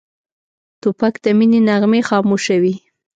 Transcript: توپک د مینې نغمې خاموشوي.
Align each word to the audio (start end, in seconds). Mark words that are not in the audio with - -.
توپک 0.81 1.13
د 1.23 1.25
مینې 1.37 1.59
نغمې 1.67 2.01
خاموشوي. 2.09 2.75